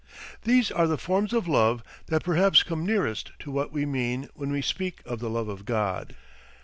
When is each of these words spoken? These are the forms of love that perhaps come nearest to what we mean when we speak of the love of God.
These 0.45 0.71
are 0.71 0.87
the 0.87 0.97
forms 0.97 1.31
of 1.31 1.47
love 1.47 1.83
that 2.07 2.23
perhaps 2.23 2.63
come 2.63 2.83
nearest 2.83 3.33
to 3.37 3.51
what 3.51 3.71
we 3.71 3.85
mean 3.85 4.29
when 4.33 4.51
we 4.51 4.63
speak 4.63 5.03
of 5.05 5.19
the 5.19 5.29
love 5.29 5.47
of 5.47 5.63
God. 5.63 6.15